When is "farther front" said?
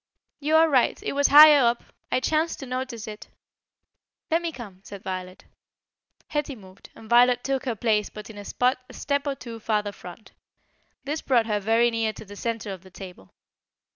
9.59-10.31